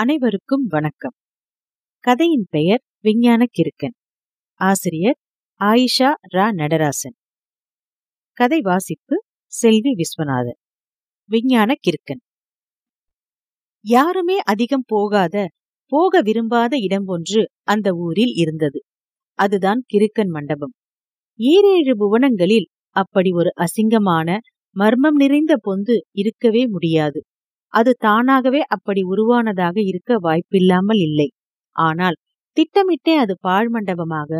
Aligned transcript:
அனைவருக்கும் 0.00 0.66
வணக்கம். 0.66 1.14
கதையின் 2.00 2.46
பெயர் 2.50 2.82
விஞ்ஞான 3.00 3.44
கிறுக்கன். 3.44 3.92
ஆசிரியர் 4.54 5.16
ஆயிஷா 5.60 6.12
ரா 6.34 6.46
நடராசன். 6.52 7.16
கதை 8.32 8.60
வாசிப்பு 8.60 9.24
செல்வி 9.46 9.94
விஸ்வநாதன். 9.94 10.58
விஞ்ஞான 11.24 11.74
கிறுக்கன். 11.74 12.20
யாருமே 13.80 14.38
அதிகம் 14.38 14.84
போகாத 14.86 15.48
போக 15.86 16.20
விரும்பாத 16.20 16.76
இடம் 16.76 17.06
ஒன்று 17.06 17.50
அந்த 17.62 17.92
ஊரில் 17.92 18.34
இருந்தது. 18.34 18.84
அதுதான் 19.34 19.84
கிறுக்கன் 19.92 20.28
மண்டபம். 20.28 20.72
ஈரேழு 21.38 21.94
புவனங்களில் 21.98 22.66
அப்படி 22.88 23.30
ஒரு 23.30 23.52
அசிங்கமான 23.56 24.38
மர்மம் 24.70 25.14
நிறைந்த 25.14 25.60
பொந்து 25.64 25.98
இருக்கவே 26.10 26.66
முடியாது. 26.66 27.24
அது 27.74 27.90
தானாகவே 27.98 28.60
அப்படி 28.66 29.02
உருவானதாக 29.04 29.76
இருக்க 29.82 30.18
வாய்ப்பில்லாமல் 30.18 31.00
இல்லை. 31.00 31.28
ஆனால் 31.76 32.16
திட்டமிட்டே 32.56 33.14
அது 33.16 33.34
பாழ்மண்டபமாக 33.48 34.30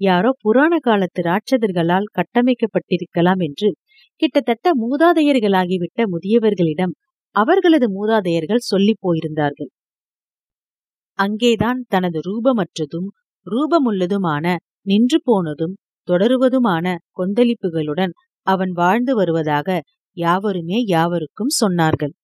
யாரோ 0.00 0.30
புராண 0.40 0.74
காலத்து 0.78 1.20
ராட்சதர்களால் 1.22 2.12
கட்டமைக்கப்பட்டிருக்கலாம் 2.12 3.40
என்று 3.40 3.68
கிட்டத்தட்ட 4.22 4.68
மூதாதையர்களாகிவிட்ட 4.74 6.02
முதியவர்களிடம் 6.06 6.94
அவர்களது 7.36 7.86
மூதாதையர்கள் 7.88 8.68
சொல்லி 8.68 8.94
போயிருந்தார்கள். 9.00 9.70
அங்கேதான் 11.18 11.80
தனது 11.88 12.18
ரூபமற்றதும் 12.20 13.08
ரூபமுள்ளதுமான 13.46 14.46
நின்று 14.82 15.18
போனதும் 15.24 15.74
தொடருவதுமான 16.08 16.86
கொந்தளிப்புகளுடன் 17.18 18.12
அவன் 18.46 18.72
வாழ்ந்து 18.72 19.12
வருவதாக 19.14 19.68
யாவருமே 20.16 20.78
யாவருக்கும் 20.86 21.52
சொன்னார்கள். 21.60 22.14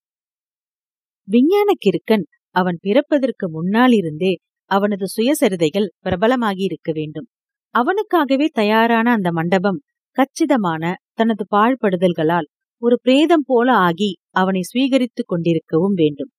விஞ்ஞான 1.27 1.69
கிறுக்கன் 1.85 2.25
அவன் 2.55 2.77
பிறப்பதற்கு 2.81 3.45
முன்னாலிருந்தே 3.51 4.33
அவனது 4.71 5.05
சுயசரிதைகள் 5.07 5.87
பிரபலமாகி 6.05 6.63
இருக்க 6.63 6.89
வேண்டும். 6.91 7.27
அவனுக்காகவே 7.75 8.47
தயாரான 8.51 9.07
அந்த 9.11 9.29
மண்டபம் 9.31 9.79
கச்சிதமான 10.17 10.83
தனது 11.13 11.43
பாழ்படுதல்களால் 11.55 12.47
ஒரு 12.81 12.95
பிரேதம் 13.01 13.45
போல 13.45 13.67
ஆகி 13.79 14.09
அவனை 14.31 14.61
சுவீகரித்து 14.63 15.23
கொண்டிருக்கவும் 15.23 15.95
வேண்டும். 15.95 16.31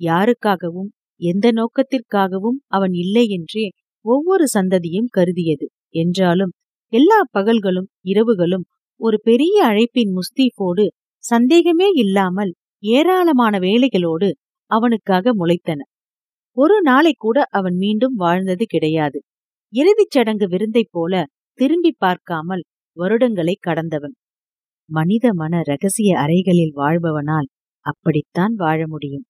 யாருக்காகவும் 0.00 0.90
எந்த 1.20 1.46
நோக்கத்திற்காகவும் 1.52 2.58
அவன் 2.68 2.94
இல்லை 2.94 3.24
என்றே 3.28 3.66
ஒவ்வொரு 4.04 4.44
சந்ததியும் 4.54 5.10
கருதியது. 5.10 5.66
என்றாலும் 5.94 6.52
எல்லா 6.92 7.18
பகல்களும் 7.32 7.88
இரவுகளும் 8.04 8.64
ஒரு 9.00 9.18
பெரிய 9.22 9.56
அழைப்பின் 9.66 10.12
முஸ்தீஃபோடு 10.14 10.84
சந்தேகமே 11.24 11.88
இல்லாமல் 11.94 12.52
ஏராளமான 12.82 13.58
வேலைகளோடு 13.58 14.28
அவனுக்காக 14.70 15.34
முளைத்தன. 15.34 15.80
ஒரு 16.56 16.76
நாளை 16.80 17.12
கூட 17.18 17.38
அவன் 17.50 17.76
மீண்டும் 17.76 18.14
வாழ்ந்தது 18.14 18.64
கிடையாது. 18.64 19.18
இறுதிச் 19.72 20.10
சடங்கு 20.10 20.48
விருந்தைப் 20.48 20.88
போல 20.90 21.14
திரும்பி 21.58 21.94
பார்க்காமல் 21.98 22.64
வருடங்களை 22.96 23.54
கடந்தவன். 23.60 24.14
மனித 24.88 25.26
மன 25.32 25.62
ரகசிய 25.62 26.18
அறைகளில் 26.18 26.74
வாழ்பவனால் 26.76 27.48
அப்படித்தான் 27.86 28.54
வாழ 28.54 28.80
முடியும். 28.88 29.26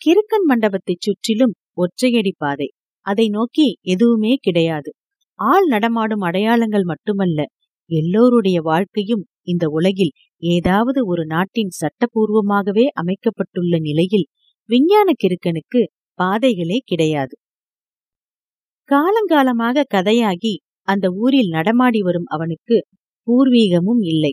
கிறுக்கன் 0.00 0.46
மண்டபத்தைச் 0.48 1.00
சுற்றிலும் 1.00 1.54
ஒற்றையடி 1.76 2.32
பாதை. 2.36 2.68
அதை 3.06 3.28
நோக்கி 3.28 3.66
எதுவுமே 3.86 4.32
கிடையாது. 4.40 4.90
ஆள் 5.38 5.66
நடமாடும் 5.66 6.20
அடையாளங்கள் 6.20 6.82
மட்டுமல்ல 6.82 7.40
எல்லோருடைய 7.90 8.58
வாழ்க்கையும் 8.62 9.24
இந்த 9.42 9.64
உலகில் 9.68 10.12
ஏதாவது 10.42 11.00
ஒரு 11.06 11.22
நாட்டின் 11.26 11.72
சட்டபூர்வமாகவே 11.80 12.86
அமைக்கப்பட்டுள்ள 12.94 13.74
நிலையில் 13.80 14.26
விஞ்ஞான 14.68 15.08
கிறுக்கனுக்கு 15.18 15.80
பாதைகளே 16.18 16.78
கிடையாது. 16.84 17.34
காலங்காலமாக 18.88 19.86
கதையாகி 19.94 20.54
அந்த 20.88 21.06
ஊரில் 21.14 21.50
நடமாடி 21.52 22.00
வரும் 22.02 22.28
அவனுக்கு 22.28 22.76
பூர்வீகமும் 23.26 24.02
இல்லை. 24.04 24.32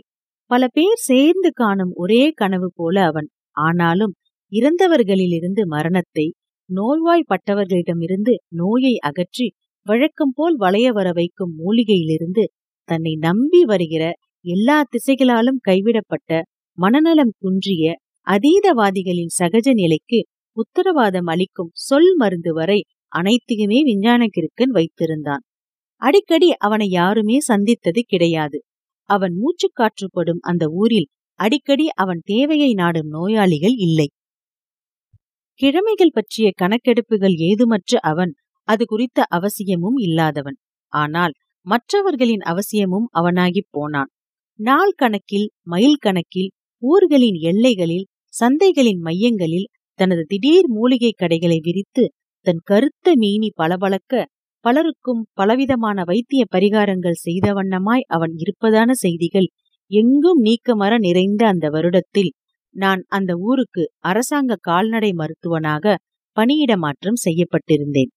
பல 0.52 0.64
பேர் 0.68 1.00
சேர்ந்து 1.02 1.50
காணும் 1.54 1.94
ஒரே 1.96 2.24
கனவு 2.34 2.70
போல 2.76 2.96
அவன். 3.06 3.28
ஆனாலும் 3.58 4.14
இறந்தவர்களிலிருந்து 4.52 5.62
மரணத்தை 5.68 6.26
நோய்வாய்ப்பட்டவர்களிடமிருந்து 6.70 8.34
நோயை 8.56 8.94
அகற்றி 9.10 9.48
வழக்கம் 9.86 10.34
போல் 10.36 10.56
வளைய 10.56 10.88
வர 10.92 11.08
வைக்கும் 11.12 11.54
மூலிகையிலிருந்து 11.60 12.44
தன்னை 12.90 13.14
நம்பி 13.20 13.62
வருகிற 13.64 14.04
எல்லா 14.46 14.78
திசைகளாலும் 14.84 15.60
கைவிடப்பட்ட 15.62 16.42
மனநலம் 16.78 17.34
குன்றிய 17.40 17.86
அதீதவாதிகளின் 18.28 19.34
சகஜ 19.40 19.68
நிலைக்கு 19.74 20.20
உத்தரவாதம் 20.58 21.26
அளிக்கும் 21.26 21.72
சொல் 21.80 22.12
மருந்து 22.16 22.52
வரை 22.54 22.80
அனைத்தையுமே 23.08 23.80
விஞ்ஞானகிருக்கன் 23.82 24.74
வைத்திருந்தான். 24.74 25.44
அடிக்கடி 26.02 26.50
அவனை 26.58 26.88
யாருமே 26.90 27.38
சந்தித்தது 27.40 28.02
கிடையாது. 28.08 28.60
அவன் 29.10 29.34
மூச்சுக்காற்றுப்படும் 29.34 30.42
அந்த 30.42 30.64
ஊரில் 30.74 31.10
அடிக்கடி 31.40 31.88
அவன் 31.96 32.22
தேவையை 32.26 32.72
நாடும் 32.74 33.10
நோயாளிகள் 33.10 33.76
இல்லை. 33.78 34.08
கிழமைகள் 35.60 36.16
பற்றிய 36.16 36.48
கணக்கெடுப்புகள் 36.62 37.36
ஏதுமற்ற 37.50 38.00
அவன் 38.02 38.34
அது 38.68 38.84
குறித்த 38.86 39.20
அவசியமும் 39.30 39.98
இல்லாதவன். 39.98 40.58
ஆனால் 40.94 41.34
மற்றவர்களின் 41.66 42.44
அவசியமும் 42.44 43.08
அவனாகிப் 43.14 43.72
போனான். 43.72 44.12
நாள் 44.60 44.94
கணக்கில் 44.96 45.48
மைல் 45.64 45.98
கணக்கில் 46.00 46.52
ஊர்களின் 46.84 47.38
எல்லைகளில் 47.42 48.06
சந்தைகளின் 48.34 49.02
மையங்களில் 49.02 49.68
தனது 50.00 50.24
திடீர் 50.24 50.70
மூலிகை 50.70 51.12
கடைகளை 51.16 51.58
விரித்து 51.64 52.04
தன் 52.46 52.62
கருத்த 52.64 53.14
மீனி 53.16 53.50
பளபளக்க 53.56 54.24
பலருக்கும் 54.66 55.22
பலவிதமான 55.34 56.04
வைத்திய 56.04 56.46
பரிகாரங்கள் 56.52 57.22
செய்த 57.22 57.54
வண்ணமாய் 57.54 58.08
அவன் 58.08 58.34
இருப்பதான 58.38 58.94
செய்திகள் 58.94 59.48
எங்கும் 59.92 60.42
நீக்கமர 60.44 60.94
நிறைந்த 60.98 61.48
அந்த 61.48 61.70
வருடத்தில் 61.70 62.32
நான் 62.76 63.02
அந்த 63.08 63.32
ஊருக்கு 63.38 63.84
அரசாங்க 64.00 64.56
கால்நடை 64.62 65.12
மருத்துவனாக 65.14 65.96
பணியிட 66.38 66.78
மாற்றம் 66.78 67.20
செய்யப்பட்டிருந்தேன். 67.26 68.12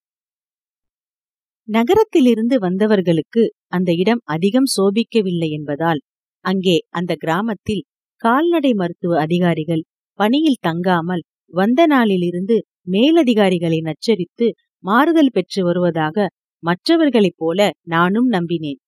நகரத்திலிருந்து 1.67 2.55
வந்தவர்களுக்கு 2.59 3.43
அந்த 3.67 3.93
இடம் 3.93 4.21
அதிகம் 4.25 4.69
சோபிக்கவில்லை 4.77 5.49
என்பதால் 5.49 6.01
அங்கே 6.45 6.77
அந்த 6.89 7.11
கிராமத்தில் 7.15 7.83
கால்நடை 8.21 8.71
மருத்துவ 8.73 9.13
அதிகாரிகள் 9.19 9.83
பணியில் 10.19 10.61
தங்காமல் 10.61 11.23
வந்த 11.53 11.81
நாளிலிருந்து 11.85 12.57
மேலதிகாரிகளை 12.91 13.79
நச்சரித்து 13.81 14.47
மாறுதல் 14.83 15.33
பெற்று 15.33 15.61
வருவதாக 15.63 16.27
மற்றவர்களைப் 16.63 17.37
போல 17.37 17.59
நானும் 17.85 18.29
நம்பினேன். 18.31 18.79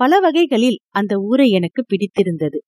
பல 0.00 0.12
வகைகளில் 0.20 0.78
அந்த 0.90 1.12
ஊரை 1.20 1.46
எனக்கு 1.50 1.80
பிடித்திருந்தது. 1.84 2.58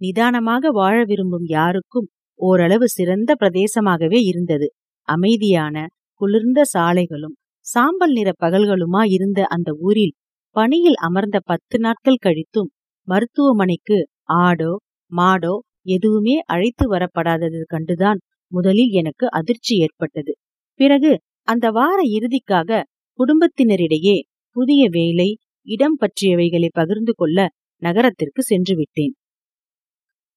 நிதானமாக 0.00 0.70
வாழ 0.70 0.96
விரும்பும் 1.04 1.46
யாருக்கும் 1.48 2.08
ஓரளவு 2.40 2.86
சிறந்த 2.88 3.30
பிரதேசமாகவே 3.40 4.20
இருந்தது. 4.22 4.68
அமைதியான 5.08 5.76
குளிர்ந்த 6.20 6.60
சாலைகளும் 6.74 7.36
சாம்பல் 7.66 8.12
நிற 8.12 8.30
பகல்களுமா 8.40 9.02
இருந்த 9.08 9.40
அந்த 9.46 9.70
ஊரில் 9.80 10.14
பணியில் 10.56 10.98
அமர்ந்த 11.00 11.38
பத்து 11.44 11.76
நாட்கள் 11.78 12.22
கழித்தும் 12.22 12.70
மருத்துவமனைக்கு 13.08 13.98
ஆடோ 14.42 14.72
மாடோ 15.12 15.54
எதுவுமே 15.86 16.36
அழைத்து 16.46 16.84
வரப்படாதது 16.92 17.60
கண்டுதான் 17.68 18.20
முதலில் 18.52 18.92
எனக்கு 18.92 19.26
அதிர்ச்சி 19.30 19.74
ஏற்பட்டது. 19.76 20.32
பிறகு 20.80 21.12
அந்த 21.48 21.66
வார 21.70 21.98
இறுதிக்காக 22.16 22.80
குடும்பத்தினரிடையே 23.18 24.16
புதிய 24.56 24.82
வேலை 24.90 25.28
இடம் 25.66 25.98
பற்றியவைகளை 26.00 26.68
பகிர்ந்து 26.72 27.12
கொள்ள 27.12 27.38
நகரத்திற்கு 27.82 28.42
சென்று 28.42 28.74
விட்டேன். 28.76 29.14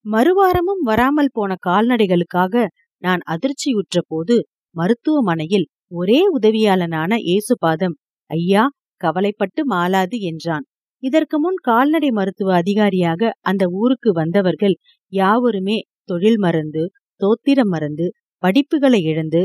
மறுவாரமும் 0.06 0.82
வராமல் 0.84 1.34
போன 1.34 1.52
கால்நடைகளுக்காக 1.68 2.56
நான் 3.02 3.22
அதிர்ச்சியுற்ற 3.28 4.00
போது 4.08 4.36
மருத்துவமனையில் 4.76 5.68
ஒரே 5.94 6.20
உதவியாளனான 6.38 7.12
ஏசுபாதம் 7.36 7.96
ஐயா 8.30 8.64
கவலைப்பட்டு 9.02 9.62
மாலாது 9.72 10.18
என்றான். 10.22 10.66
இதற்கு 11.04 11.38
முன் 11.40 11.58
கால்நடை 11.62 12.10
மருத்துவ 12.12 12.50
அதிகாரியாக 12.54 13.32
அந்த 13.42 13.64
ஊருக்கு 13.74 14.10
வந்தவர்கள் 14.12 14.76
யாவருமே 15.14 15.78
தொழில் 16.04 16.40
மறந்து 16.40 16.84
தோத்திரம் 17.22 17.72
மறந்து 17.74 18.06
படிப்புகளை 18.44 19.00
இழந்து 19.04 19.42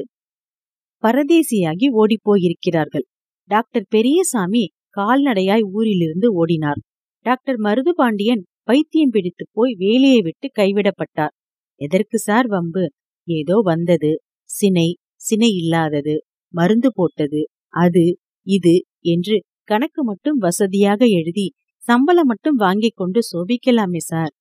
பரதேசியாகி 1.02 1.86
ஓடிப்போயிருக்கிறார்கள். 1.94 3.04
டாக்டர் 3.50 3.86
பெரியசாமி 3.88 4.64
கால்நடையாய் 4.90 5.64
ஊரிலிருந்து 5.72 6.28
ஓடினார். 6.36 6.80
டாக்டர் 7.26 7.58
மருது 7.58 7.92
பாண்டியன் 7.92 8.42
பைத்தியம் 8.64 9.10
பிடித்து 9.10 9.44
போய் 9.52 9.72
வேலையை 9.74 10.20
விட்டு 10.20 10.46
கைவிடப்பட்டார். 10.58 11.34
எதற்கு 11.80 12.18
சார் 12.18 12.46
வம்பு? 12.46 12.84
ஏதோ 13.28 13.56
வந்தது. 13.64 14.12
சினை 14.50 14.88
சினை 15.20 15.50
இல்லாதது. 15.54 16.14
மருந்து 16.54 16.90
போட்டது. 16.94 17.40
அது 17.76 18.04
இது 18.46 18.74
என்று 19.06 19.36
கணக்கு 19.70 20.02
மட்டும் 20.04 20.38
வசதியாக 20.38 21.00
எழுதி 21.14 21.46
சம்பளம் 21.82 22.26
மட்டும் 22.26 22.56
வாங்கிக் 22.56 22.96
கொண்டு 22.96 23.20
சோபிக்கலாமே 23.30 24.00
சார். 24.02 24.32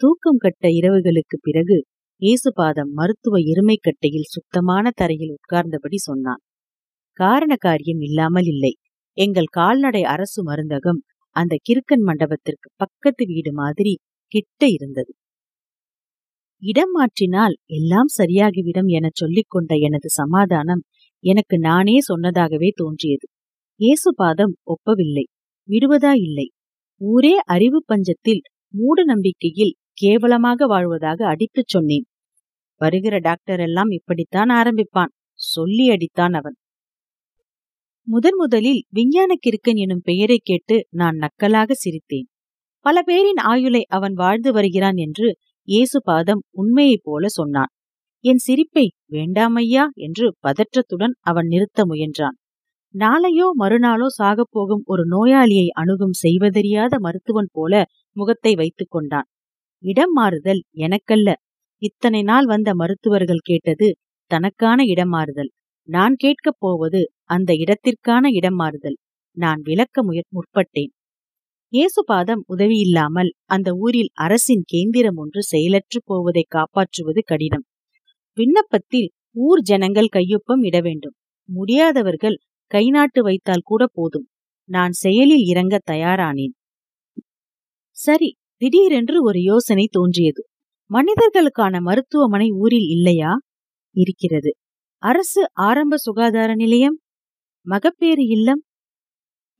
தூக்கம் 0.00 0.38
கட்ட 0.38 0.64
இரவுகளுக்கு 0.70 1.36
பிறகு 1.42 1.76
இயேசுபாதம் 2.22 2.90
மருத்துவ 2.92 3.38
எருமைக்கட்டையில் 3.52 4.30
சுத்தமான 4.30 4.92
தரையில் 4.94 5.34
உட்கார்ந்தபடி 5.36 5.98
சொன்னான். 6.00 6.42
காரண 7.18 7.52
காரியம் 7.58 8.00
இல்லாமல் 8.00 8.44
இல்லை. 8.44 8.72
எங்கள் 9.16 9.50
கால்நடை 9.52 10.02
அரசு 10.04 10.40
மருந்தகம் 10.42 11.00
அந்த 11.36 11.54
கிறுக்கன் 11.68 12.04
மண்டபத்திற்கு 12.04 12.68
பக்கத்து 12.76 13.24
வீடு 13.26 13.52
மாதிரி 13.52 13.94
கிட்ட 14.32 14.62
இருந்தது. 14.68 15.12
இடம் 16.62 16.92
மாற்றினால் 16.96 17.54
எல்லாம் 17.70 18.10
சரியாகிவிடும் 18.18 18.90
எனச் 18.90 19.16
சொல்லிக் 19.16 19.50
கொண்ட 19.50 19.74
எனது 19.88 20.08
சமாதானம் 20.12 20.82
எனக்கு 21.24 21.56
நானே 21.60 21.96
சொன்னதாகவே 22.08 22.68
தோன்றியது. 22.74 23.26
இயேசுபாதம் 23.80 24.52
ஒப்பவில்லை. 24.66 25.24
விடுவதா 25.68 26.12
இல்லை? 26.16 26.50
ஊரே 27.00 27.38
அறிவு 27.44 27.84
பஞ்சத்தில் 27.88 28.40
மூட 28.74 29.04
நம்பிக்கையில் 29.04 29.74
கேவலமாக 29.92 30.66
வாழ்வதாக 30.66 31.26
அடித்துச் 31.26 31.68
சொன்னேன். 31.68 32.06
வருகிற 32.80 33.18
டாக்டர் 33.18 33.60
எல்லாம் 33.60 33.90
இப்படித்தான் 33.90 34.48
ஆரம்பிப்பான். 34.48 35.12
சொல்லி 35.32 35.88
அடித்தான் 35.88 36.32
அவன். 36.32 36.56
முதன் 38.06 38.36
முதலில் 38.36 38.84
விஞ்ஞான 38.90 39.34
கிறுக்கன் 39.46 39.76
எனும் 39.76 40.00
பெயரை 40.04 40.40
கேட்டு 40.42 40.86
நான் 40.90 41.16
நக்கலாக 41.16 41.72
சிரித்தேன். 41.84 42.26
பல 42.80 43.02
பேரின் 43.02 43.36
ஆயுளை 43.36 43.84
அவன் 43.88 44.12
வாழ்ந்து 44.12 44.52
வருகிறான் 44.52 44.96
என்று 44.96 45.38
இயேசுபாதம் 45.68 46.42
உண்மையைப் 46.50 47.00
போல 47.02 47.28
சொன்னான். 47.28 47.72
என் 48.24 48.36
சிரிப்பை 48.36 48.92
வேண்டாமையா 49.10 49.84
என்று 49.94 50.34
பதற்றத்துடன் 50.42 51.14
அவன் 51.20 51.46
நிறுத்த 51.46 51.82
முயன்றான். 51.86 52.36
நாளையோ 52.96 53.46
மறுநாளோ 53.58 54.06
சாகப் 54.18 54.50
போகும் 54.50 54.82
ஒரு 54.84 55.02
நோயாளியை 55.06 55.66
அணுகும் 55.72 56.14
செய்வதறியாத 56.22 56.94
மருத்துவன் 56.98 57.50
போல 57.52 57.72
முகத்தை 58.16 58.52
வைத்துக் 58.54 58.90
கொண்டான். 58.90 59.28
இடம் 59.84 60.12
மாறுதல் 60.12 60.62
எனக்கல்ல. 60.76 61.30
இத்தனை 61.82 62.20
நாள் 62.22 62.44
வந்த 62.44 62.70
மருத்துவர்கள் 62.74 63.42
கேட்டது 63.42 63.88
தனக்கான 64.30 64.78
இடம் 64.84 65.08
மாறுதல். 65.08 65.50
நான் 65.88 66.14
கேட்கப் 66.14 66.58
போவது 66.58 67.00
அந்த 67.24 67.50
இடத்திற்கான 67.54 68.24
இடம் 68.32 68.54
மாறுதல். 68.54 68.96
நான் 69.36 69.60
விளக்க 69.60 70.02
முயற் 70.02 70.30
முற்பட்டேன். 70.32 70.92
இயேசுபாதம் 71.72 72.42
உதவியில்லாமல் 72.48 73.30
அந்த 73.46 73.68
ஊரில் 73.76 74.10
அரசின் 74.16 74.64
கேந்திரம் 74.66 75.16
ஒன்று 75.16 75.40
செயலற்று 75.42 75.98
போவதை 76.04 76.44
காப்பாற்றுவது 76.48 77.20
கடினம். 77.24 77.64
விண்ணப்பத்தில் 78.36 79.08
ஊர் 79.40 79.62
ஜனங்கள் 79.62 80.12
கையொப்பம் 80.12 80.62
இட 80.62 80.76
வேண்டும். 80.80 81.16
முடியாதவர்கள் 81.48 82.36
கை 82.70 82.88
நாட்டு 82.90 83.22
வைத்தால் 83.22 83.64
கூட 83.64 83.86
போதும். 83.92 84.26
நான் 84.70 84.90
செயலில் 84.92 85.44
இறங்க 85.46 85.80
தயாரானேன். 85.90 86.54
சரி 87.96 88.36
திடீரென்று 88.56 89.22
ஒரு 89.22 89.40
யோசனை 89.42 89.88
தோன்றியது. 89.90 90.42
மனிதர்களுக்கான 90.90 91.80
மருத்துவமனை 91.80 92.48
ஊரில் 92.50 92.88
இல்லையா? 92.88 93.32
இருக்கிறது. 93.96 94.50
அரசு 95.02 95.42
ஆரம்ப 95.52 95.96
சுகாதார 95.96 96.54
நிலையம்? 96.54 96.98
மகப்பேறு 97.66 98.24
இல்லம்? 98.26 98.62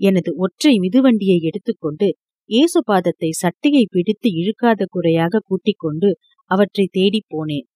எனது 0.00 0.30
ஒற்றை 0.36 0.74
மிதுவண்டியை 0.78 1.38
எடுத்துக்கொண்டு 1.40 2.08
ஏசுபாதத்தை 2.50 3.30
சட்டையை 3.32 3.84
பிடித்து 3.90 4.28
இழுக்காத 4.32 4.86
குறையாக 4.88 5.40
கூட்டிக் 5.44 5.78
கொண்டு 5.78 6.10
அவற்றை 6.50 6.86
தேடிப் 6.90 7.30
போனேன். 7.30 7.66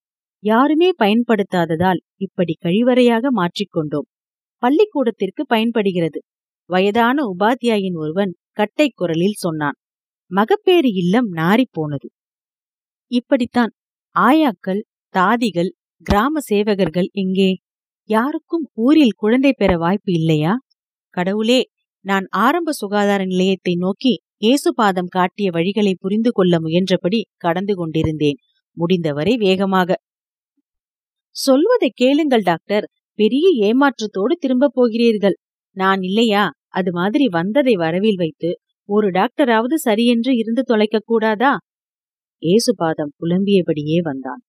யாருமே 0.42 0.90
பயன்படுத்தாததால் 0.98 2.00
இப்படி 2.16 2.54
கழிவறையாக 2.60 3.28
மாற்றிக்கொண்டோம் 3.30 4.08
பள்ளிக்கூடத்திற்கு 4.62 5.42
பயன்படுகிறது. 5.46 6.20
வயதான 6.70 7.16
உபாத்தியாயின் 7.38 7.96
ஒருவன் 7.96 8.32
கட்டை 8.50 8.86
குரலில் 8.94 9.38
சொன்னான் 9.38 9.76
மகப்பேறு 10.30 10.90
இல்லம் 10.94 11.28
நாறிப் 11.30 11.72
போனது. 11.72 12.08
இப்படித்தான். 13.10 13.72
ஆயாக்கள் 14.16 14.82
தாதிகள் 15.14 15.70
கிராம 16.06 16.40
சேவகர்கள் 16.50 17.08
எங்கே? 17.12 17.50
யாருக்கும் 18.10 18.64
ஊரில் 18.74 19.16
குழந்தை 19.16 19.52
பெற 19.56 19.76
வாய்ப்பு 19.76 20.12
இல்லையா? 20.12 20.52
கடவுளே 21.16 21.60
நான் 22.04 22.26
ஆரம்ப 22.38 22.72
சுகாதார 22.72 23.24
நிலையத்தை 23.24 23.74
நோக்கி 23.74 24.12
ஏசுபாதம் 24.42 25.10
காட்டிய 25.10 25.48
வழிகளை 25.50 25.92
புரிந்து 25.98 26.30
கொள்ள 26.32 26.54
முயன்றபடி 26.60 27.20
கடந்து 27.36 27.74
கொண்டிருந்தேன். 27.74 28.38
முடிந்தவரை 28.76 29.34
வேகமாக. 29.36 29.98
சொல்வதை 31.36 31.90
கேளுங்கள் 31.94 32.42
டாக்டர். 32.42 32.86
பெரிய 33.14 33.46
ஏமாற்றத்தோடு 33.66 34.36
திரும்ப 34.38 34.70
போகிறீர்கள். 34.74 35.36
நான் 35.76 36.02
இல்லையா? 36.02 36.50
அது 36.68 36.92
மாதிரி 36.92 37.28
வந்ததை 37.28 37.74
வரவில் 37.74 38.14
வைத்து 38.14 38.58
ஒரு 38.88 39.10
டாக்டராவது 39.10 39.74
சரியென்று 39.74 40.36
இருந்து 40.36 40.62
தொலைக்க 40.62 41.00
கூடாதா? 41.04 41.58
ஏசுபாதம் 42.42 43.12
புலம்பியபடியே 43.20 43.98
வந்தான். 44.02 44.40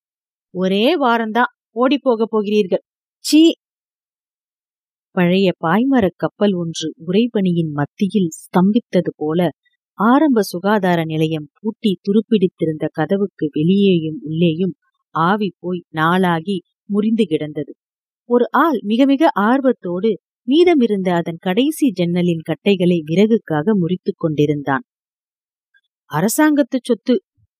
ஒரே 0.53 0.99
வாரம்தான் 0.99 1.51
ஓடிப்போகப் 1.75 2.31
போகிறீர்கள். 2.31 2.83
சீ 3.23 3.51
பழைய 5.15 5.51
பாய்மரக் 5.63 6.15
கப்பல் 6.15 6.53
ஒன்று 6.53 6.93
உறைபணியின் 7.05 7.71
மத்தியில் 7.71 8.29
ஸ்தம்பித்தது 8.37 9.11
போல 9.15 9.49
ஆரம்ப 9.93 10.41
சுகாதார 10.41 11.05
நிலையம் 11.05 11.49
பூட்டி 11.59 11.99
துருப்பிடித்திருந்த 12.01 12.85
கதவுக்கு 12.91 13.47
வெளியேயும் 13.51 14.19
உள்ளேயும் 14.23 14.73
ஆவி 15.15 15.53
போய் 15.59 15.83
நாளாகி 15.95 16.59
முறிந்து 16.85 17.23
கிடந்தது. 17.23 17.75
ஒரு 18.31 18.45
ஆள் 18.49 18.77
மிக 18.81 19.05
மிக 19.05 19.29
ஆர்வத்தோடு 19.41 20.09
மீதமிருந்த 20.47 21.09
அதன் 21.11 21.39
கடைசி 21.39 21.87
ஜன்னலின் 21.91 22.43
கட்டைகளை 22.43 22.97
விறகுக்காக 23.05 23.73
முறித்துக் 23.79 24.17
கொண்டிருந்தான். 24.17 24.83
அரசாங்கத்து 26.09 26.77
சொத்து. 26.81 27.15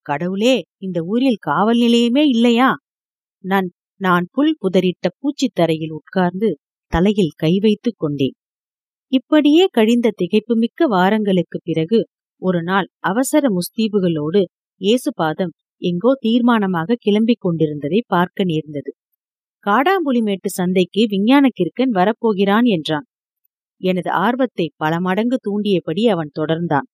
கடவுளே 0.06 0.54
இந்த 0.78 0.98
ஊரில் 1.04 1.38
காவல் 1.40 1.80
நிலையமே 1.80 2.24
இல்லையா? 2.26 2.70
நான் 3.44 3.68
நான் 4.00 4.26
புல் 4.30 4.56
புதரிட்ட 4.60 5.08
பூச்சித் 5.18 5.54
தரையில் 5.54 5.90
உட்கார்ந்து 5.90 6.50
தலையில் 6.92 7.32
கை 7.36 7.52
வைத்துக் 7.60 7.98
கொண்டேன். 7.98 8.36
இப்படியே 9.12 9.66
கழிந்த 9.70 10.10
திகைப்புமிக்க 10.16 10.86
வாரங்களுக்கு 10.86 11.60
பிறகு 11.64 12.00
ஒரு 12.42 12.62
நாள் 12.62 12.88
அவசர 13.02 13.44
முஸ்தீபுகளோடு 13.48 14.42
இயேசுபாதம் 14.80 15.54
எங்கோ 15.82 16.12
தீர்மானமாக 16.26 16.96
கிளம்பிக் 17.06 17.44
கொண்டிருந்ததை 17.44 18.00
பார்க்க 18.06 18.44
நேர்ந்தது. 18.44 18.90
காடாம்புலிமேட்டு 19.66 20.48
சந்தைக்கு 20.50 21.02
விஞ்ஞான 21.08 21.44
கிறுக்கன் 21.58 21.92
வரப்போகிறான் 21.92 22.66
என்றான். 22.66 23.06
எனது 23.80 24.10
ஆர்வத்தை 24.20 24.66
பல 24.76 24.92
மடங்கு 25.00 25.36
தூண்டியபடி 25.38 26.02
அவன் 26.06 26.32
தொடர்ந்தான். 26.40 26.86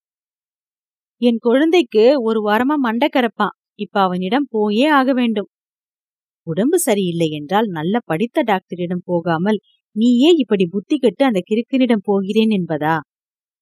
என் 1.23 1.39
குழந்தைக்கு 1.39 2.05
ஒரு 2.23 2.41
வாரமா 2.49 2.77
மண்டை 2.79 3.09
கரப்பான். 3.09 3.57
இப்ப 3.75 4.01
அவனிடம் 4.01 4.47
போயே 4.51 4.87
ஆக 4.91 5.13
வேண்டும். 5.13 5.49
உடம்பு 6.47 6.79
சரியில்லை 6.79 7.29
என்றால் 7.31 7.69
நல்ல 7.69 7.99
படித்த 8.05 8.43
டாக்டரிடம் 8.43 9.05
போகாமல் 9.05 9.59
நீயே 9.97 10.31
இப்படி 10.39 10.65
புத்தி 10.67 10.97
கெட்டு 10.99 11.23
அந்த 11.25 11.41
கிறுக்கனிடம் 11.51 12.05
போகிறேன் 12.05 12.53
என்பதா? 12.59 12.97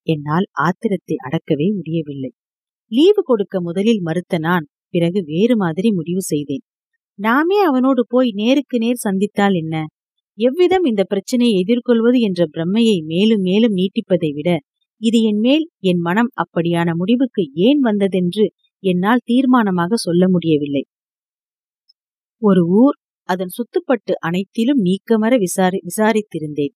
என்னால் 0.06 0.46
ஆத்திரத்தை 0.58 1.16
அடக்கவே 1.26 1.68
முடியவில்லை. 1.74 2.30
லீவு 2.92 3.22
கொடுக்க 3.22 3.60
முதலில் 3.60 4.02
மறுத்த 4.02 4.38
நான் 4.38 4.66
பிறகு 4.94 5.20
வேறு 5.24 5.54
மாதிரி 5.56 5.88
முடிவு 5.92 6.22
செய்தேன். 6.22 6.64
நாமே 7.18 7.58
அவனோடு 7.60 8.02
போய் 8.08 8.30
நேருக்கு 8.32 8.76
நேர் 8.78 9.04
சந்தித்தால் 9.04 9.54
என்ன? 9.54 9.74
எவ்விதம் 10.38 10.84
இந்த 10.84 11.02
பிரச்சனையை 11.04 11.54
எதிர்கொள்வது 11.60 12.18
என்ற 12.20 12.40
பிரம்மையை 12.52 12.96
மேலும் 13.04 13.40
மேலும் 13.40 13.76
நீட்டிப்பதை 13.76 14.30
விட 14.32 14.50
இது 15.00 15.18
என் 15.22 15.40
மேல் 15.40 15.64
என் 15.80 15.98
மனம் 15.98 16.30
அப்படியான 16.42 16.88
முடிவுக்கு 16.94 17.42
ஏன் 17.58 17.80
வந்ததென்று 17.80 18.44
என்னால் 18.82 19.24
தீர்மானமாக 19.24 19.94
சொல்ல 19.96 20.24
முடியவில்லை. 20.28 20.82
ஒரு 22.42 22.62
ஊர் 22.80 22.96
அதன் 23.28 23.52
சுத்துப்பட்டு 23.56 24.12
அனைத்திலும் 24.20 24.80
நீக்கமர 24.80 25.32
விசாரி 25.38 25.78
விசாரித்திருந்தேன். 25.86 26.74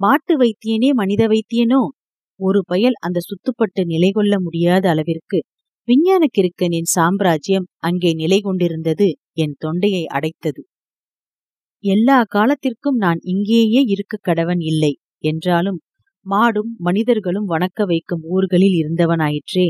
மாட்டு 0.00 0.34
வைத்தியனே 0.38 0.90
மனித 0.92 1.22
வைத்தியனோ? 1.26 1.82
ஒரு 2.40 2.60
பயல் 2.66 2.96
அந்த 3.00 3.18
சுத்துப்பட்டு 3.20 3.82
நிலை 3.84 4.10
கொள்ள 4.10 4.34
முடியாத 4.40 4.84
அளவிற்கு 4.88 5.38
விஞ்ஞான 5.90 6.24
கிறுக்கனின் 6.32 6.88
சாம்ராஜ்யம் 6.94 7.66
அங்கே 7.80 8.10
நிலை 8.12 8.38
கொண்டிருந்தது 8.40 9.06
என் 9.34 9.54
தொண்டையை 9.58 10.02
அடைத்தது. 10.06 10.62
எல்லா 11.84 12.18
காலத்திற்கும் 12.26 12.98
நான் 12.98 13.20
இங்கேயே 13.24 13.80
இருக்க 13.84 14.14
கடவன் 14.28 14.62
இல்லை 14.62 14.90
என்றாலும் 15.24 15.78
மாடும் 16.26 16.70
மனிதர்களும் 16.78 17.46
வணக்க 17.46 17.84
வைக்கும் 17.84 18.24
ஊர்களில் 18.28 18.76
இருந்தவனாயிற்றே. 18.80 19.66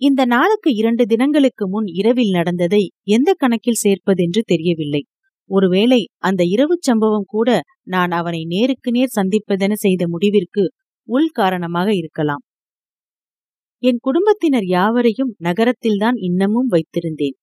இந்த 0.00 0.22
நாளுக்கு 0.24 0.70
இரண்டு 0.74 1.04
தினங்களுக்கு 1.06 1.66
முன் 1.68 1.88
இரவில் 1.94 2.32
நடந்ததை 2.32 2.82
எந்த 3.08 3.30
கணக்கில் 3.34 3.82
சேர்ப்பதென்று 3.82 4.42
தெரியவில்லை. 4.44 5.02
ஒருவேளை 5.50 6.00
அந்த 6.20 6.42
இரவுச் 6.54 6.86
சம்பவம் 6.88 7.28
கூட 7.28 7.48
நான் 7.86 8.12
அவனை 8.12 8.42
நேருக்கு 8.46 8.90
நேர் 8.90 9.16
சந்திப்பதென 9.16 9.72
செய்த 9.76 10.02
முடிவிற்கு 10.08 10.64
உள் 11.08 11.30
காரணமாக 11.32 11.88
இருக்கலாம். 11.94 12.44
என் 13.84 13.98
குடும்பத்தினர் 14.00 14.66
யாவரையும் 14.66 15.32
நகரத்தில்தான் 15.38 16.18
இன்னமும் 16.18 16.68
வைத்திருந்தேன். 16.68 17.34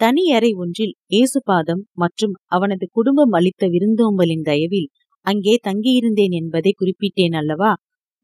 தனி 0.00 0.24
அறை 0.30 0.50
ஒன்றில் 0.54 0.92
ஏசுபாதம் 1.12 1.80
மற்றும் 1.94 2.34
அவனது 2.46 2.86
குடும்பம் 2.92 3.32
அளித்த 3.32 3.66
விருந்தோம்பலின் 3.68 4.44
தயவில் 4.44 4.88
அங்கே 5.26 5.54
தங்கியிருந்தேன் 5.62 6.34
என்பதை 6.36 6.72
குறிப்பிட்டேன் 6.74 7.34
அல்லவா? 7.34 7.72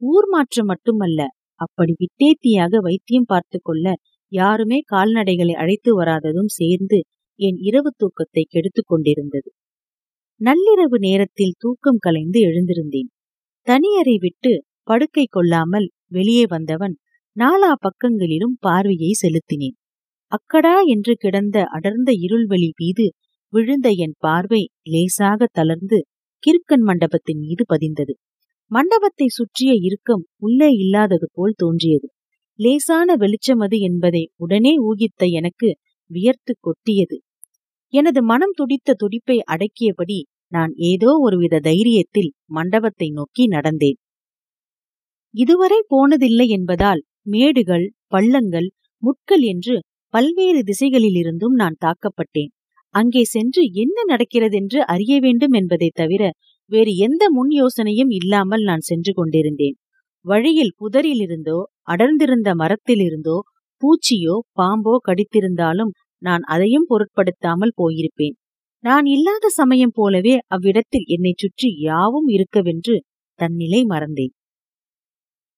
ஊர் 0.03 0.29
மாற்றம் 0.29 0.67
மட்டுமல்ல 0.67 1.21
அப்படி 1.61 1.93
விட்டேத்தியாக 1.97 2.81
வைத்தியம் 2.81 3.29
பார்த்து 3.29 3.59
கொள்ள 3.61 3.87
யாருமே 4.33 4.79
கால்நடைகளை 4.93 5.55
அழைத்து 5.55 5.91
வராததும் 5.97 6.51
சேர்ந்து 6.53 6.99
என் 7.41 7.59
இரவு 7.61 7.91
தூக்கத்தை 7.97 8.45
கெடுத்துக் 8.49 8.91
கொண்டிருந்தது. 8.91 9.49
நள்ளிரவு 10.41 10.99
நேரத்தில் 10.99 11.59
தூக்கம் 11.59 12.01
கலைந்து 12.01 12.39
எழுந்திருந்தேன். 12.41 13.11
தனியறை 13.67 14.17
விட்டு 14.19 14.53
படுக்கை 14.83 15.27
கொள்ளாமல் 15.29 15.89
வெளியே 16.09 16.45
வந்தவன் 16.47 16.95
நாலா 17.37 17.71
பக்கங்களிலும் 17.81 18.57
பார்வையை 18.61 19.13
செலுத்தினேன். 19.23 19.77
அக்கடா 20.33 20.75
என்று 20.85 21.13
கிடந்த 21.15 21.57
அடர்ந்த 21.69 22.11
இருள்வெளி 22.25 22.69
மீது 22.77 23.07
விழுந்த 23.53 23.89
என் 23.97 24.15
பார்வை 24.19 24.61
லேசாக 24.89 25.49
தளர்ந்து 25.53 25.99
கிறுக்கன் 26.43 26.85
மண்டபத்தின் 26.85 27.41
மீது 27.41 27.65
பதிந்தது. 27.69 28.15
மண்டபத்தை 28.71 29.27
சுற்றிய 29.29 29.73
இறுக்கம் 29.81 30.23
உள்ளே 30.39 30.69
இல்லாதது 30.75 31.27
போல் 31.33 31.55
தோன்றியது. 31.57 32.09
லேசான 32.59 33.17
வெளிச்சம் 33.17 33.59
அது 33.59 33.79
என்பதை 33.81 34.23
உடனே 34.37 34.73
ஊகித்த 34.81 35.25
எனக்கு 35.33 35.71
வியர்த்து 36.11 36.55
கொட்டியது. 36.61 37.19
எனது 37.93 38.23
மனம் 38.23 38.55
துடித்த 38.55 38.95
துடிப்பை 38.95 39.39
அடக்கியபடி 39.55 40.19
நான் 40.53 40.73
ஏதோ 40.85 41.11
ஒருவித 41.19 41.61
தைரியத்தில் 41.61 42.31
மண்டபத்தை 42.51 43.09
நோக்கி 43.11 43.47
நடந்தேன். 43.47 43.99
இதுவரை 45.35 45.79
போனதில்லை 45.89 46.47
என்பதால் 46.49 47.03
மேடுகள் 47.27 47.87
பள்ளங்கள் 48.09 48.69
முட்கள் 49.03 49.45
என்று 49.45 49.77
பல்வேறு 50.15 50.61
திசைகளிலிருந்தும் 50.63 51.55
நான் 51.55 51.81
தாக்கப்பட்டேன். 51.85 52.51
அங்கே 52.95 53.23
சென்று 53.27 53.63
என்ன 53.75 53.97
நடக்கிறதென்று 54.11 54.81
அறிய 54.87 55.15
வேண்டும் 55.21 55.53
என்பதை 55.53 55.89
தவிர 55.93 56.23
வேறு 56.71 56.93
எந்த 56.97 57.25
முன் 57.31 57.51
யோசனையும் 57.53 58.13
இல்லாமல் 58.13 58.63
நான் 58.63 58.85
சென்று 58.85 59.13
கொண்டிருந்தேன். 59.13 59.77
வழியில் 60.25 60.77
புதரிலிருந்தோ 60.81 61.59
அடர்ந்திருந்த 61.85 62.51
மரத்திலிருந்தோ 62.55 63.37
பூச்சியோ 63.83 64.37
பாம்போ 64.55 64.95
கடித்திருந்தாலும் 65.09 65.93
நான் 66.23 66.45
அதையும் 66.47 66.87
பொருட்படுத்தாமல் 66.89 67.77
போயிருப்பேன். 67.77 68.37
நான் 68.85 69.07
இல்லாத 69.07 69.47
சமயம் 69.51 69.95
போலவே 69.95 70.35
அவ்விடத்தில் 70.49 71.07
என்னைச் 71.09 71.43
சுற்றி 71.43 71.69
யாவும் 71.81 72.29
இருக்கவென்று 72.29 72.97
தன்னிலை 73.39 73.81
மறந்தேன். 73.85 74.33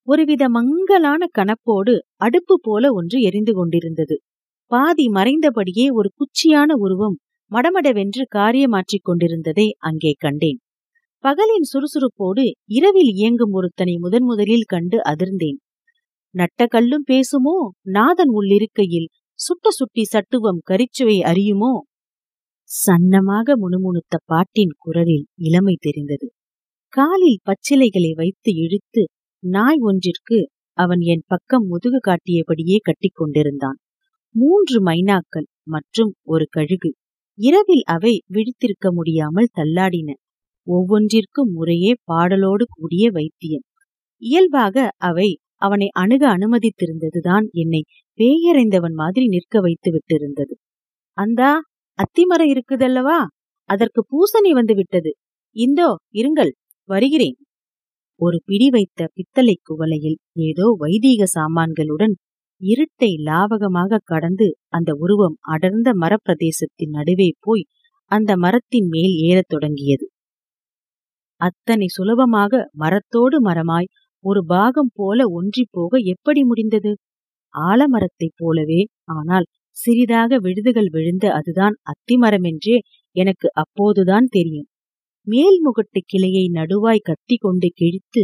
ஒருவித 0.07 0.49
மங்கலான 0.49 1.21
கணப்போடு 1.37 1.93
அடுப்பு 2.15 2.55
போல 2.61 2.93
ஒன்று 2.93 3.21
எரிந்து 3.21 3.53
கொண்டிருந்தது. 3.53 4.15
பாதி 4.65 5.05
மறைந்தபடியே 5.07 5.85
ஒரு 5.91 6.09
குச்சியான 6.19 6.69
உருவம் 6.75 7.17
மடமடவென்று 7.51 8.23
காரியமாற்றிக் 8.35 9.03
கொண்டிருந்ததை 9.03 9.75
அங்கே 9.77 10.11
கண்டேன். 10.17 10.59
பகலின் 11.23 11.67
சுறுசுறுப்போடு 11.73 12.43
இரவில் 12.65 13.11
இயங்கும் 13.13 13.51
ஒருத்தனை 13.51 13.97
முதன் 13.97 14.23
முதலில் 14.23 14.63
கண்டு 14.63 14.97
அதிர்ந்தேன். 15.01 15.59
நட்ட 16.35 16.65
கல்லும் 16.65 17.05
பேசுமோ? 17.07 17.55
நாதன் 17.81 18.31
உள்ளிருக்கையில் 18.31 19.09
சுட்ட 19.39 19.69
சுட்டி 19.69 20.03
சட்டுவம் 20.13 20.61
கரிச்சுவை 20.69 21.17
அறியுமோ? 21.21 21.73
சன்னமாக 22.69 23.55
முணுமுணுத்த 23.55 24.15
பாட்டின் 24.25 24.73
குரலில் 24.77 25.25
இளமை 25.39 25.75
தெரிந்தது. 25.79 26.27
காலில் 26.93 27.39
பச்சிலைகளை 27.45 28.11
வைத்து 28.15 28.51
இழுத்து 28.55 29.03
நாய் 29.47 29.79
ஒன்றிற்கு 29.79 30.37
அவன் 30.77 31.01
என் 31.05 31.23
பக்கம் 31.27 31.65
முதுகு 31.67 31.99
காட்டியபடியே 31.99 32.77
கட்டிக்கொண்டிருந்தான். 32.79 33.77
மூன்று 34.35 34.77
மைனாக்கள் 34.83 35.47
மற்றும் 35.63 36.11
ஒரு 36.23 36.45
கழுகு. 36.49 36.89
இரவில் 37.39 37.83
அவை 37.85 38.13
விழித்திருக்க 38.33 38.87
முடியாமல் 38.91 39.49
தள்ளாடின. 39.53 40.09
ஒவ்வொன்றிற்கும் 40.67 41.51
முறையே 41.51 41.91
பாடலோடு 42.11 42.65
கூடிய 42.69 43.05
வைத்தியம் 43.11 43.65
இயல்பாக 44.21 44.75
அவை 45.01 45.29
அவனை 45.61 45.87
அணுக 45.93 46.23
அனுமதித்திருந்ததுதான் 46.35 47.45
என்னை 47.53 47.81
பேயறைந்தவன் 48.19 48.95
மாதிரி 48.95 49.25
நிற்க 49.27 49.59
வைத்து 49.59 49.89
விட்டிருந்தது. 49.91 50.53
அந்தா 51.17 51.51
அத்திமரம் 51.99 52.51
இருக்குதல்லவா? 52.53 53.19
அதற்கு 53.69 54.01
பூசணி 54.11 54.51
வந்து 54.51 54.73
விட்டது. 54.75 55.11
இந்தோ 55.55 55.89
இருங்கள் 56.13 56.51
வருகிறேன். 56.89 57.37
ஒரு 58.19 58.37
பிடி 58.45 58.67
வைத்த 58.69 59.01
பித்தளை 59.13 59.53
குவளையில் 59.61 60.15
ஏதோ 60.41 60.67
வைதீக 60.77 61.27
சாமான்களுடன் 61.33 62.13
இருட்டை 62.61 63.09
லாவகமாக 63.23 64.01
கடந்து 64.03 64.47
அந்த 64.69 64.91
உருவம் 64.99 65.35
அடர்ந்த 65.47 65.89
மரப்பிரதேசத்தின் 65.95 66.95
நடுவே 66.95 67.29
போய் 67.39 67.65
அந்த 68.11 68.31
மரத்தின் 68.37 68.87
மேல் 68.87 69.13
ஏறத் 69.27 69.49
தொடங்கியது. 69.49 70.05
அத்தனை 71.41 71.87
சுலபமாக 71.87 72.51
மரத்தோடு 72.73 73.37
மரமாய் 73.41 73.89
ஒரு 74.23 74.41
பாகம் 74.45 74.91
போல 74.93 75.19
ஒன்றிப் 75.31 75.71
போக 75.71 75.99
எப்படி 76.05 76.41
முடிந்தது? 76.43 76.91
ஆலமரத்தைப் 77.53 78.37
போலவே 78.37 78.81
ஆனால் 79.09 79.47
சிறிதாக 79.77 80.39
விழுதுகள் 80.39 80.89
விழுந்த 80.89 81.25
அதுதான் 81.33 81.75
அத்திமரமென்றே 81.91 82.77
எனக்கு 83.15 83.47
அப்போதுதான் 83.55 84.27
தெரியும். 84.29 84.67
மேல் 85.27 85.57
முகட்டு 85.61 85.99
கிளையை 86.05 86.43
நடுவாய் 86.49 87.07
கத்தி 87.09 87.35
கொண்டு 87.35 87.69
கிழித்து 87.75 88.21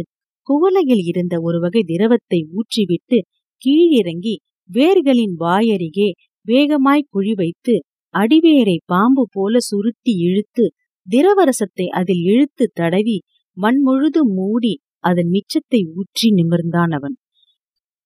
குவலையில் 0.48 1.02
இருந்த 1.04 1.34
ஒரு 1.40 1.58
வகை 1.58 1.82
திரவத்தை 1.82 2.40
ஊற்றிவிட்டு 2.52 3.18
கீழிறங்கி 3.62 4.34
வேர்களின் 4.70 5.34
வாயருகே 5.38 6.08
வேகமாய் 6.46 7.10
குழி 7.10 7.34
வைத்து 7.34 7.74
அடிவேரை 8.14 8.76
பாம்பு 8.84 9.24
போல 9.30 9.54
சுருட்டி 9.60 10.12
இழுத்து 10.18 10.64
திரவரசத்தை 11.06 11.86
அதில் 11.90 12.22
இழுத்து 12.24 12.64
தடவி 12.74 13.18
மண் 13.56 13.80
முழுதும் 13.80 14.32
மூடி 14.34 14.74
அதன் 15.00 15.30
மிச்சத்தை 15.30 15.80
ஊற்றி 15.94 16.28
நிமிர்ந்தான் 16.30 16.92
அவன். 16.94 17.16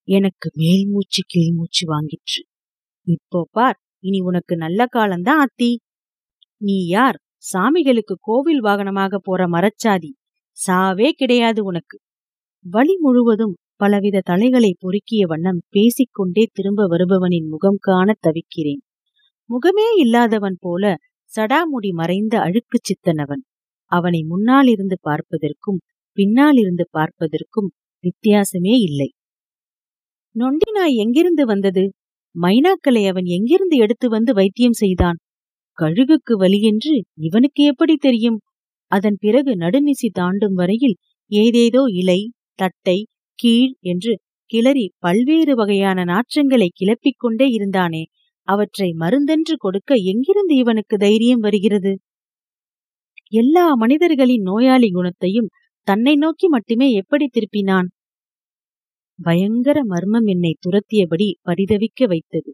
எனக்கு 0.07 0.47
மேல் 0.53 0.85
மூச்சு 0.87 1.21
கீழ் 1.27 1.53
மூச்சு 1.53 1.83
வாங்கிற்று. 1.85 2.41
இப்போ 3.07 3.39
பார் 3.51 3.77
இனி 4.03 4.19
உனக்கு 4.19 4.53
நல்ல 4.55 4.81
காலம்தான் 4.87 5.39
அத்தி. 5.39 5.71
நீ 6.61 6.77
யார்? 6.87 7.17
சாமிகளுக்கு 7.43 8.15
கோவில் 8.19 8.61
வாகனமாக 8.61 9.17
போற 9.17 9.41
மரச்சாதி 9.47 10.11
சாவே 10.57 11.09
கிடையாது 11.11 11.61
உனக்கு. 11.63 11.97
வழி 12.65 12.95
முழுவதும் 12.99 13.55
பலவித 13.75 14.23
தலைகளை 14.25 14.71
பொறுக்கிய 14.79 15.23
வண்ணம் 15.25 15.61
பேசிக்கொண்டே 15.69 16.43
திரும்ப 16.51 16.87
வருபவனின் 16.87 17.47
முகம் 17.47 17.79
காண 17.79 18.15
தவிக்கிறேன். 18.19 18.81
முகமே 19.49 19.87
இல்லாதவன் 19.97 20.57
போல 20.59 20.83
சடாமுடி 21.31 21.91
மறைந்த 21.91 22.33
அழுக்குச் 22.39 22.87
சித்தனவன். 22.87 23.43
அவனை 23.91 24.21
முன்னால் 24.23 24.67
இருந்து 24.67 24.97
பார்ப்பதற்கும் 25.03 25.79
பின்னால் 26.17 26.57
இருந்து 26.57 26.85
பார்ப்பதற்கும் 26.97 27.69
வித்தியாசமே 28.03 28.75
இல்லை. 28.79 29.09
நொண்டி 30.35 30.69
நாய் 30.71 30.95
எங்கிருந்து 30.95 31.45
வந்தது? 31.45 31.83
மைனாக்களை 32.35 33.03
அவன் 33.07 33.27
எங்கிருந்து 33.29 33.77
எடுத்து 33.77 34.07
வந்து 34.09 34.33
வைத்தியம் 34.33 34.77
செய்தான்? 34.77 35.17
கழுகுக்கு 35.81 36.33
வலியென்று 36.39 36.93
இவனுக்கு 37.19 37.63
எப்படி 37.63 37.95
தெரியும்? 37.95 38.39
அதன் 38.91 39.17
பிறகு 39.19 39.51
நடுநிசி 39.55 40.07
தாண்டும் 40.11 40.53
வரையில் 40.53 40.95
ஏதேதோ 41.31 41.83
இலை 41.91 42.19
தட்டை 42.53 42.97
கீழ் 43.39 43.73
என்று 43.81 44.13
கிளறி 44.45 44.85
பல்வேறு 44.97 45.55
வகையான 45.55 46.03
நாற்றங்களை 46.03 46.67
கிளப்பிக் 46.73 47.17
கொண்டே 47.17 47.47
இருந்தானே 47.47 48.03
அவற்றை 48.47 48.89
மருந்தென்று 48.99 49.55
கொடுக்க 49.57 49.95
எங்கிருந்து 49.95 50.55
இவனுக்கு 50.55 50.97
தைரியம் 50.97 51.39
வருகிறது? 51.39 51.93
எல்லா 53.31 53.65
மனிதர்களின் 53.75 54.41
நோயாளி 54.41 54.89
குணத்தையும் 54.91 55.49
தன்னை 55.87 56.15
நோக்கி 56.15 56.47
மட்டுமே 56.47 56.87
எப்படி 56.91 57.25
திருப்பினான்? 57.27 57.89
பயங்கர 59.19 59.77
மர்மம் 59.83 60.25
என்னை 60.25 60.53
துரத்தியபடி 60.65 61.27
பரிதவிக்க 61.45 62.07
வைத்தது. 62.07 62.51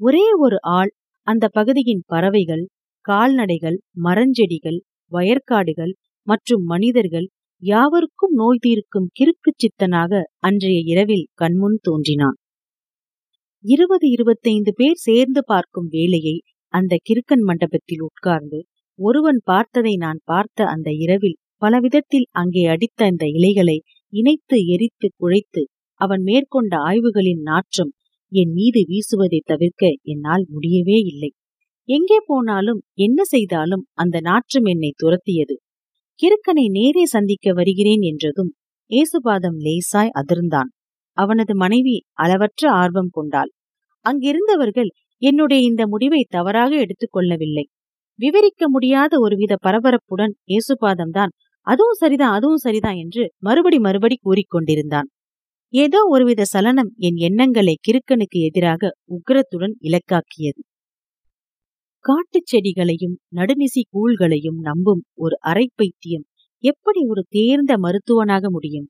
ஒரே 0.00 0.26
ஒரு 0.38 0.58
ஆள் 0.60 0.92
அந்த 1.26 1.44
பகுதியின் 1.48 2.04
பறவைகள் 2.06 2.64
கால்நடைகள் 3.04 3.76
மரஞ்செடிகள் 4.04 4.78
வயற்காடுகள் 5.12 5.92
மற்றும் 6.26 6.64
மனிதர்கள் 6.64 7.28
யாவருக்கும் 7.62 8.34
நோய் 8.34 8.60
தீர்க்கும் 8.60 9.08
கிறுக்குச் 9.18 9.60
சித்தனாக 9.60 10.12
அன்றைய 10.38 10.78
இரவில் 10.84 11.26
கண்முன் 11.34 11.78
தோன்றினான். 11.82 12.38
இருபது 13.64 14.06
இருபத்தைந்து 14.10 14.72
பேர் 14.76 14.98
சேர்ந்து 14.98 15.40
பார்க்கும் 15.44 15.88
வேலையை 15.88 16.36
அந்த 16.74 16.92
கிறுக்கன் 17.08 17.44
மண்டபத்தில் 17.44 18.02
உட்கார்ந்து 18.02 18.58
ஒருவன் 18.98 19.40
பார்த்ததை 19.44 19.94
நான் 19.96 20.20
பார்த்த 20.24 20.66
அந்த 20.66 20.88
இரவில் 20.98 21.38
பலவிதத்தில் 21.62 22.28
அங்கே 22.32 22.62
அடித்த 22.66 23.00
அந்த 23.04 23.24
இலைகளை 23.30 23.78
இணைத்து 24.12 24.56
எரித்து 24.66 25.08
குழைத்து 25.14 25.62
அவன் 26.00 26.22
மேற்கொண்ட 26.22 26.74
ஆய்வுகளின் 26.86 27.42
நாற்றம் 27.42 27.92
என் 28.32 28.52
மீது 28.52 28.80
வீசுவதை 28.88 29.40
தவிர்க்க 29.44 29.84
என்னால் 30.04 30.44
முடியவே 30.50 30.98
இல்லை. 31.04 31.30
எங்கே 31.88 32.18
போனாலும் 32.26 32.80
என்ன 32.98 33.20
செய்தாலும் 33.24 33.84
அந்த 33.94 34.16
நாற்றம் 34.20 34.66
என்னை 34.66 34.90
துரத்தியது. 34.96 35.54
கிறுக்கனை 36.18 36.66
நேரே 36.70 37.04
சந்திக்க 37.06 37.52
வருகிறேன் 37.52 38.02
என்றதும் 38.02 38.50
ஏசுபாதம் 38.90 39.58
லேசாய் 39.58 40.14
அதிர்ந்தான். 40.20 40.70
அவனது 41.16 41.52
மனைவி 41.56 41.96
அளவற்ற 42.18 42.62
ஆர்வம் 42.74 43.12
கொண்டாள். 43.12 43.50
அங்கிருந்தவர்கள் 44.04 44.90
என்னுடைய 45.22 45.60
இந்த 45.62 45.82
முடிவை 45.86 46.22
தவறாக 46.28 46.72
எடுத்துக்கொள்ளவில்லை 46.76 47.64
விவரிக்க 48.18 48.62
முடியாத 48.68 49.12
ஒருவித 49.20 49.54
பரபரப்புடன் 49.62 50.34
ஏசுபாதம்தான் 50.50 51.32
அதுவும் 51.66 51.98
சரிதான் 51.98 52.34
அதுவும் 52.34 52.62
சரிதான் 52.64 52.98
என்று 52.98 53.24
மறுபடி 53.38 53.78
மறுபடி 53.78 54.16
கூறிக்கொண்டிருந்தான் 54.20 55.08
ஏதோ 55.72 55.98
ஒருவித 56.04 56.42
சலனம் 56.44 56.88
என் 56.98 57.16
எண்ணங்களை 57.16 57.76
கிறுக்கனுக்கு 57.80 58.38
எதிராக 58.40 58.90
உக்கிரத்துடன் 59.10 59.74
இலக்காக்கியது. 59.80 60.60
காட்டுச் 62.04 62.48
செடிகளையும் 62.52 63.14
நடுநிசி 63.36 63.82
கூழ்களையும் 63.92 64.58
நம்பும் 64.60 65.02
ஒரு 65.14 65.36
அரை 65.42 65.66
பைத்தியம் 65.74 66.24
எப்படி 66.64 67.00
ஒரு 67.06 67.22
தேர்ந்த 67.28 67.72
மருத்துவனாக 67.78 68.44
முடியும்? 68.50 68.88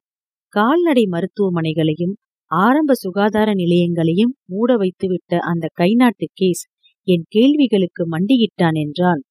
கால்நடை 0.52 1.04
மருத்துவமனைகளையும் 1.06 2.14
ஆரம்ப 2.50 2.94
சுகாதார 2.94 3.48
நிலையங்களையும் 3.54 4.32
மூட 4.44 4.76
வைத்துவிட்ட 4.76 5.32
அந்த 5.44 5.66
கைநாட்டு 5.78 6.28
கேஸ் 6.32 6.64
என் 7.08 7.26
கேள்விகளுக்கு 7.28 8.04
மண்டியிட்டான் 8.08 8.78
என்றால் 8.78 9.22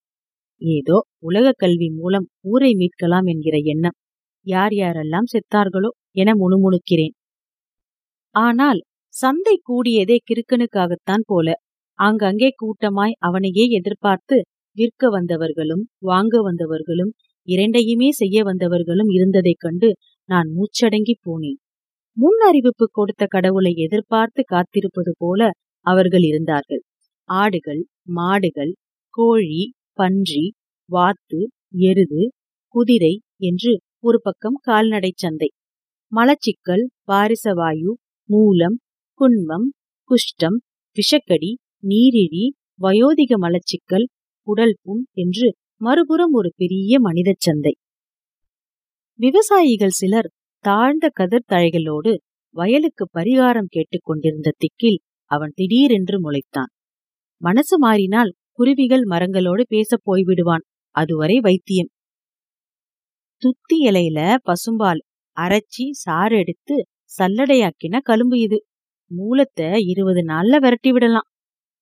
ஏதோ 0.61 0.97
உலக 1.19 1.47
கல்வி 1.57 1.89
மூலம் 1.91 2.27
ஊரை 2.45 2.71
மீட்கலாம் 2.73 3.27
என்கிற 3.27 3.57
எண்ணம் 3.65 3.97
யார் 4.47 4.73
யாரெல்லாம் 4.73 5.31
செத்தார்களோ 5.33 5.89
என 6.11 6.33
முணுமுணுக்கிறேன். 6.35 7.15
ஆனால் 8.39 8.79
சந்தை 9.13 9.55
கூடியதே 9.69 10.17
கிறுக்கனுக்காகத்தான் 10.21 11.23
போல. 11.25 11.47
ஆங்கங்கே 11.99 12.49
கூட்டமாய் 12.55 13.15
அவனையே 13.19 13.65
எதிர்பார்த்து 13.69 14.37
விற்க 14.77 15.09
வந்தவர்களும் 15.09 15.83
வாங்க 16.01 16.35
வந்தவர்களும் 16.43 17.11
இரண்டையுமே 17.47 18.09
செய்ய 18.11 18.37
வந்தவர்களும் 18.43 19.11
இருந்ததைக் 19.11 19.61
கண்டு 19.61 19.89
நான் 20.29 20.49
மூச்சடங்கி 20.49 21.15
போனேன். 21.25 21.59
முன் 22.17 22.39
அறிவிப்பு 22.47 22.85
கொடுத்த 22.91 23.23
கடவுளை 23.27 23.71
எதிர்பார்த்து 23.77 24.41
காத்திருப்பது 24.45 25.11
போல 25.17 25.41
அவர்கள் 25.85 26.25
இருந்தார்கள். 26.29 26.81
ஆடுகள் 27.29 27.81
மாடுகள் 28.13 28.73
கோழி 29.13 29.61
பன்றி 29.93 30.45
வாத்து 30.89 31.39
எருது 31.87 32.21
குதிரை 32.75 33.13
என்று 33.41 33.71
ஒரு 33.99 34.19
பக்கம் 34.21 34.59
கால்நடை 34.61 35.11
சந்தை. 35.15 35.49
மலச்சிக்கல் 36.11 36.85
பாரிசவாயு 37.07 37.91
மூலம் 38.29 38.79
குன்மம் 39.19 39.67
குஷ்டம் 40.09 40.57
விஷக்கடி 40.95 41.51
நீரிழி 41.83 42.45
வயோதிக 42.81 43.33
மலச்சிக்கல் 43.41 44.05
குடல் 44.47 44.77
புண் 44.81 45.03
என்று 45.11 45.47
மறுபுறம் 45.81 46.31
ஒரு 46.31 46.51
பெரிய 46.55 46.99
மனித 46.99 47.33
சந்தை. 47.37 47.73
விவசாயிகள் 49.19 49.89
சிலர் 49.89 50.29
தாழ்ந்த 50.63 51.09
கதிர் 51.13 51.47
தழைகளோடு 51.51 52.13
வயலுக்கு 52.55 53.05
பரிகாரம் 53.13 53.65
கேட்டுக் 53.67 54.03
கொண்டிருந்த 54.03 54.51
திக்கில் 54.57 54.99
அவன் 55.31 55.51
திடீரென்று 55.55 56.17
முளைத்தான். 56.21 56.71
மனசு 57.41 57.77
மாறினால் 57.79 58.33
குருவிகள் 58.51 59.03
மரங்களோடு 59.03 59.63
பேசப் 59.67 60.05
போய்விடுவான். 60.05 60.65
அதுவரை 60.95 61.39
வைத்தியம். 61.39 61.91
துத்தி 63.41 63.77
இலையில 63.85 64.35
பசும்பால் 64.45 65.01
அரைச்சி 65.37 65.85
சாறு 65.91 66.37
எடுத்து 66.37 66.85
சல்லடையாக்கின 67.09 67.99
கலும்பு 68.01 68.39
இது. 68.39 68.57
மூலத்தை 69.11 69.69
இருபது 69.85 70.21
நாள்ல 70.25 70.57
விரட்டி 70.59 70.91
விடலாம். 70.91 71.27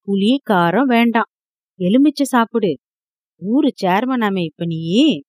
புளி 0.08 0.32
காரம் 0.50 0.88
வேண்டாம். 0.88 1.30
எலுமிச்சை 1.80 2.26
சாப்பிடு. 2.26 2.70
ஊரு 3.42 3.70
சேர்மனாமே 3.82 4.42
இப்ப 4.44 4.64
நீ. 4.64 4.80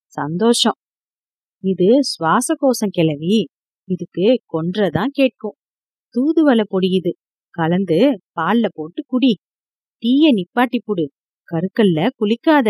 சந்தோஷம். 0.08 0.78
இது 1.64 1.88
சுவாச 2.04 2.56
கோஷம் 2.56 2.90
கிளவி. 2.90 3.38
இதுக்கு 3.88 4.26
கொன்றதான் 4.54 5.14
கேட்கும். 5.14 5.58
தூதுவளை 6.16 6.66
பொடியுது 6.72 7.12
கலந்து 7.56 8.00
பால்ல 8.40 8.66
போட்டு 8.74 9.04
குடி. 9.08 9.34
டீய 10.04 10.26
நிப்பாட்டி 10.34 10.80
புடு. 10.86 11.06
கருக்கல்ல 11.50 12.10
குளிக்காத. 12.20 12.68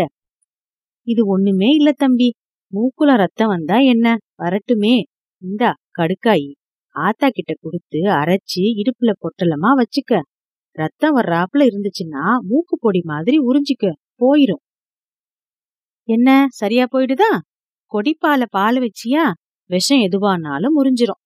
இது 1.08 1.28
ஒண்ணுமே 1.28 1.70
இல்ல 1.72 1.92
தம்பி. 1.94 2.30
மூக்குல 2.74 3.16
ரத்தம் 3.16 3.48
வந்தா 3.48 3.80
என்ன? 3.94 4.08
வரட்டுமே. 4.44 4.96
இந்தா 5.42 5.72
கடுக்காயி. 6.00 6.50
ஆத்தா 6.96 7.30
கிட்ட 7.30 7.54
கொடுத்து 7.62 8.00
அரைச்சு 8.00 8.64
இடுப்புல 8.80 9.12
பொட்டலமா 9.22 9.72
வச்சுக்க. 9.76 10.14
ரத்தம் 10.76 11.18
வர்றாப்புல 11.18 11.66
இருந்துச்சுன்னா 11.68 12.24
மூக்கு 12.42 12.76
பொடி 12.80 13.02
மாதிரி 13.04 13.38
உறிஞ்சிக்க 13.40 13.86
போயிரும். 14.22 14.64
என்ன 16.08 16.30
சரியா 16.50 16.86
போயிடுதா? 16.92 17.32
கொடிப்பால 17.92 18.44
பால் 18.50 18.78
வச்சியா? 18.78 19.26
விஷம் 19.70 20.00
எதுவானாலும் 20.00 20.76
முறிஞ்சிரும் 20.78 21.22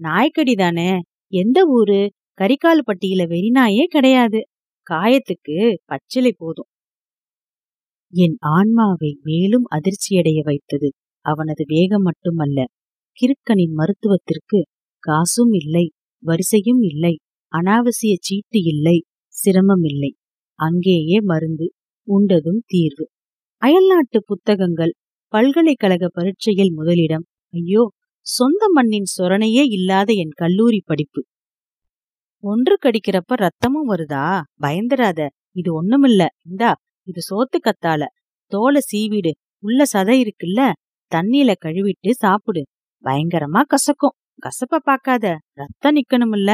நாய்க்கடி 0.00 0.54
தானே 0.54 0.90
எந்த 1.32 1.58
ஊரு? 1.68 2.00
கரிகால் 2.40 2.86
பட்டியில 2.86 3.22
வெறிநாயே 3.28 3.84
கிடையாது. 3.84 4.40
காயத்துக்கு 4.86 5.56
பச்சிலை 5.84 6.32
போதும். 6.38 6.68
என் 8.12 8.36
ஆன்மாவை 8.48 9.10
மேலும் 9.22 9.66
அதிர்ச்சியடைய 9.70 10.40
வைத்தது 10.42 10.88
அவனது 11.24 11.64
வேகம் 11.66 12.02
மட்டுமல்ல 12.02 12.58
கிறுக்கனின் 13.18 13.74
மருத்துவத்திற்கு 13.74 14.58
காசும் 15.04 15.52
இல்லை 15.52 15.86
வரிசையும் 16.22 16.82
இல்லை 16.82 17.14
அனாவசிய 17.52 18.14
சீட்டு 18.20 18.58
இல்லை 18.62 18.96
சிரமம் 19.34 19.84
இல்லை. 19.84 20.10
அங்கேயே 20.58 21.18
மருந்து 21.20 21.66
உண்டதும் 22.08 22.60
தீர்வு. 22.66 23.04
அயல்நாட்டு 23.62 24.18
புத்தகங்கள் 24.24 24.92
பல்கலைக்கழக 25.32 26.08
பரீட்சையில் 26.12 26.72
முதலிடம். 26.72 27.24
ஐயோ 27.54 27.82
சொந்த 28.26 28.64
மண்ணின் 28.72 29.08
சொரணையே 29.16 29.64
இல்லாத 29.70 30.10
என் 30.14 30.34
கல்லூரி 30.34 30.80
படிப்பு. 30.84 31.22
ஒன்று 32.44 32.74
கடிக்கிறப்ப 32.82 33.32
ரத்தமும் 33.36 33.88
வருதா? 33.88 34.24
பயந்துடாத 34.62 35.20
இது 35.56 35.70
ஒண்ணுமில்ல. 35.78 36.22
இந்தா 36.46 36.70
இது 37.08 37.20
சோத்து 37.28 37.58
கத்தால. 37.60 38.02
தோலை 38.52 38.80
சீவிடு. 38.92 39.32
உள்ள 39.62 39.84
சதை 39.92 40.16
இருக்குல்ல? 40.20 40.62
தண்ணியில 41.12 41.52
கழுவிட்டு 41.64 42.10
சாப்பிடு. 42.14 42.62
பயங்கரமா 43.04 43.62
கசக்கும். 43.68 44.16
கசப்ப 44.38 44.78
பாக்காத 44.86 45.26
ரத்தம் 45.52 45.94
நிக்கணும்ல. 45.96 46.52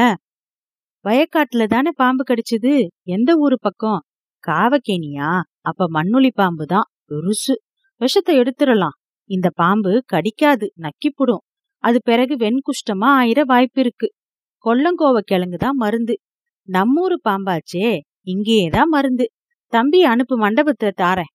வயக்காட்டுல 1.05 1.63
தானே 1.67 1.91
பாம்பு 1.95 2.23
கடிச்சது? 2.23 2.73
எந்த 3.07 3.29
ஊரு 3.35 3.57
பக்கம்? 3.61 4.01
காவக்கேனியா 4.43 5.29
அப்ப 5.59 5.87
மண்ணுளி 5.93 6.29
பாம்பு 6.33 6.65
தான் 6.65 6.87
பெருசு. 7.09 7.55
விஷத்தை 8.01 8.33
எடுத்துடலாம். 8.39 8.95
இந்த 9.29 9.47
பாம்பு 9.55 9.91
கடிக்காது 10.13 10.67
நக்கிப்புடும். 10.77 11.43
அது 11.83 11.99
பிறகு 12.03 12.33
வெண்குஷ்டமா 12.35 13.09
ஆயிர 13.19 13.39
வாய்ப்பு 13.43 13.79
இருக்கு 13.81 14.07
கொல்லங்கோவ 14.65 15.19
கிழங்கு 15.25 15.57
தான் 15.57 15.75
மருந்து. 15.75 16.15
நம்மூரு 16.67 17.17
பாம்பாச்சே 17.29 17.87
இங்கேயேதான் 18.27 18.91
மருந்து. 18.91 19.25
தம்பி 19.73 19.99
அனுப்பு 20.03 20.35
மண்டபத்தை 20.37 20.89
தாரேன். 21.01 21.31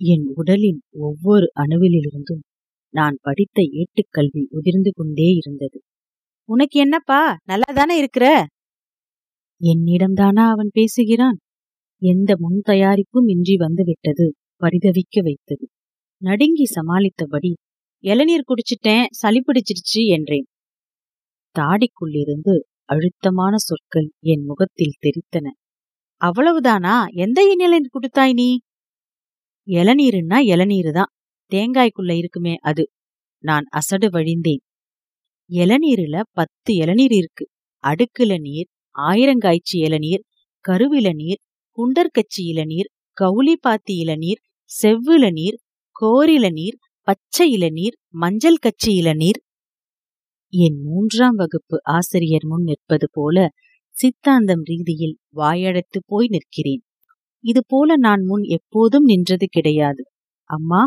என் 0.00 0.26
உடலின் 0.34 0.80
ஒவ்வொரு 0.98 1.46
அணுவிலிருந்தும் 1.54 2.42
நான் 2.94 3.16
படித்த 3.20 3.62
ஏட்டுக்கல்வி 3.62 4.42
உதிர்ந்து 4.50 4.90
கொண்டே 4.92 5.28
இருந்தது. 5.32 5.78
உனக்கு 6.48 6.80
என்னப்பா? 6.80 7.36
நல்லா 7.44 7.72
தானே 7.74 7.96
இருக்கிற? 7.96 8.46
என்னிடம்தானா 9.60 10.44
அவன் 10.48 10.70
பேசுகிறான்? 10.72 11.38
எந்த 12.02 12.34
முன் 12.38 12.60
தயாரிப்பும் 12.64 13.28
இன்றி 13.28 13.56
வந்துவிட்டது 13.56 14.26
பரிதவிக்க 14.60 15.22
வைத்தது. 15.22 15.68
நடுங்கி 16.22 16.64
சமாளித்தபடி 16.64 17.52
இளநீர் 18.04 18.48
குடிச்சிட்டேன் 18.48 19.04
சளி 19.10 19.40
பிடிச்சிருச்சு 19.40 20.02
என்றேன். 20.08 20.46
தாடிக்குள்ளிருந்து 21.54 22.54
அழுத்தமான 22.84 23.56
சொற்கள் 23.56 24.08
என் 24.20 24.44
முகத்தில் 24.44 24.98
தெரித்தன. 25.00 25.46
அவ்வளவுதானா? 26.20 26.94
எந்த 27.14 27.40
இளநீர் 27.42 27.92
குடுத்தாய் 27.92 28.32
நீ? 28.32 28.58
இளநீருன்னா 29.68 30.38
இளநீரு 30.52 30.90
தான் 30.92 31.12
தேங்காய்க்குள்ள 31.50 32.12
இருக்குமே 32.16 32.54
அது. 32.60 32.84
நான் 33.44 33.66
அசடு 33.70 34.08
வழிந்தேன். 34.08 34.62
இளநீருல 35.50 36.20
பத்து 36.32 36.74
இளநீர் 36.74 37.12
இருக்கு. 37.12 37.44
அடுக்குல 37.84 38.32
நீர் 38.40 38.68
ஆயிரங்காய்ச்சி 38.98 39.78
இளநீர் 39.78 40.22
கருவில 40.64 41.08
நீர் 41.14 41.40
குண்டர்கச்சி 41.78 42.42
இளநீர் 42.44 42.88
கவுளி 43.16 43.54
பாத்தி 43.60 43.94
இளநீர் 43.96 44.40
செவ்வில 44.70 45.24
நீர் 45.32 45.56
கோரில 45.96 46.46
நீர் 46.52 46.76
பச்சை 47.08 47.46
இளநீர் 47.52 47.96
மஞ்சள் 48.14 48.62
கச்சி 48.62 48.92
இளநீர். 48.94 49.40
என் 50.52 50.78
மூன்றாம் 50.82 51.34
வகுப்பு 51.34 51.76
ஆசிரியர் 51.90 52.46
முன் 52.46 52.62
நிற்பது 52.62 53.08
போல 53.12 53.36
சித்தாந்தம் 53.94 54.62
ரீதியில் 54.62 55.16
வாயடைத்து 55.34 55.98
போய் 56.06 56.28
நிற்கிறேன். 56.28 56.82
இது 57.44 57.60
போல 57.66 57.96
நான் 57.96 58.22
முன் 58.24 58.42
எப்போதும் 58.42 59.04
நின்றது 59.04 59.46
கிடையாது. 59.46 60.02
அம்மா 60.50 60.82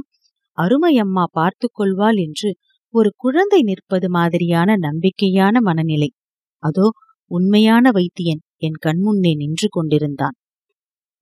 அருமை 0.57 0.93
அம்மா 0.97 1.23
பார்த்து 1.31 1.67
கொள்வாள் 1.73 2.17
என்று 2.17 2.49
ஒரு 2.93 3.09
குழந்தை 3.17 3.59
நிற்பது 3.61 4.07
மாதிரியான 4.09 4.75
நம்பிக்கையான 4.77 5.55
மனநிலை. 5.61 6.09
அதோ 6.63 6.87
உண்மையான 7.31 7.85
வைத்தியன் 7.91 8.41
என் 8.57 8.79
கண்முன்னே 8.85 9.31
நின்று 9.35 9.67
கொண்டிருந்தான். 9.69 10.35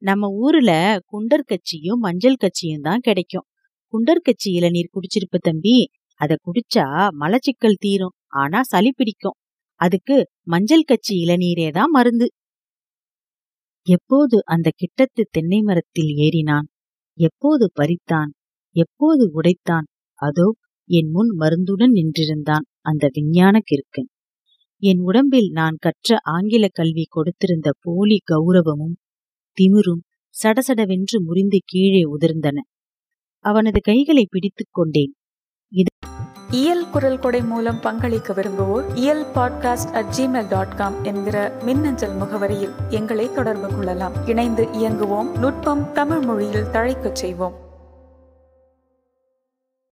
நம்ம 0.02 0.28
ஊர்ல 0.40 0.72
குண்டர் 1.08 1.48
கட்சியும் 1.48 2.00
மஞ்சள் 2.00 2.42
கட்சியும் 2.44 2.82
தான் 2.82 3.00
கிடைக்கும். 3.00 3.48
குண்டர் 3.94 4.24
கட்சி 4.24 4.50
இளநீர் 4.52 4.94
குடிச்சிருப்ப 4.94 5.40
தம்பி 5.40 5.76
அத 6.22 6.34
குடிச்சா 6.46 6.86
மலச்சிக்கல் 7.22 7.80
தீரும் 7.80 8.16
ஆனா 8.36 8.60
சளி 8.64 8.92
பிடிக்கும். 8.92 9.38
அதுக்கு 9.82 10.18
மஞ்சள் 10.44 10.88
கட்சி 10.88 11.14
இளநீரே 11.24 11.68
தான் 11.72 11.92
மருந்து. 11.92 12.28
எப்போது 13.88 14.38
அந்த 14.46 14.68
கிட்டத்து 14.78 15.22
தென்னை 15.32 15.60
மரத்தில் 15.62 16.12
ஏறினான்? 16.18 16.68
எப்போது 17.18 17.66
பறித்தான்? 17.76 18.32
எப்போது 18.72 19.32
உடைத்தான்? 19.34 19.86
அதோ 20.14 20.56
என் 20.86 21.10
முன் 21.10 21.38
மருந்துடன் 21.40 21.92
நின்றிருந்தான் 21.92 22.66
அந்த 22.80 23.10
விஞ்ஞான 23.14 23.60
கிற்கன் 23.60 24.10
என் 24.78 25.00
உடம்பில் 25.00 25.50
நான் 25.50 25.76
கற்ற 25.80 26.18
ஆங்கில 26.24 26.68
கல்வி 26.72 27.06
கொடுத்திருந்த 27.16 27.70
போலி 27.82 28.22
கௌரவமும் 28.32 28.96
திமிரும் 29.58 30.02
சடசடவென்று 30.44 31.24
முறிந்து 31.24 31.60
கீழே 31.66 32.02
உதிர்ந்தன. 32.04 32.58
அவனது 33.40 33.82
கைகளை 33.82 34.28
பிடித்துக் 34.30 34.68
கொண்டேன். 34.72 35.14
இயல் 36.52 36.90
குரல் 36.90 37.20
கொடை 37.20 37.42
மூலம் 37.42 37.80
பங்களிக்க 37.84 38.34
விரும்புவோர் 38.34 38.96
Iyal 38.96 39.24
podcast 39.24 39.92
at 39.92 40.14
Gmail 40.18 40.50
dot 40.50 40.76
com 40.76 41.04
என்கிற 41.04 41.62
மின்னஞ்சல் 41.64 42.16
முகவரியில் 42.16 42.76
எங்களை 42.90 43.32
தொடர்பு 43.32 43.68
கொள்ளலாம். 43.68 44.28
இணைந்து 44.28 44.64
இயங்குவோம் 44.64 45.40
நுட்பம் 45.40 45.92
தமிழ் 45.94 46.20
மொழியில் 46.20 46.72
தழைக்கச் 46.76 47.16
செய்வோம். 47.16 47.70